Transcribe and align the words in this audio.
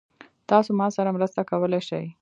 تاسو 0.49 0.69
ما 0.79 0.87
سره 0.95 1.09
مرسته 1.15 1.41
کولی 1.49 1.81
شئ؟ 1.87 2.03